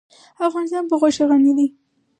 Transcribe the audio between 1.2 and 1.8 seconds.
غني دی.